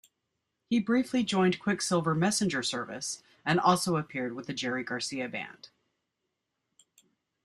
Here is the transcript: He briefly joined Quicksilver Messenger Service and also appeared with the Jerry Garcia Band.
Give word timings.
He 0.67 0.79
briefly 0.79 1.21
joined 1.23 1.59
Quicksilver 1.59 2.15
Messenger 2.15 2.63
Service 2.63 3.21
and 3.45 3.59
also 3.59 3.97
appeared 3.97 4.33
with 4.33 4.47
the 4.47 4.53
Jerry 4.55 4.83
Garcia 4.83 5.29
Band. 5.29 5.69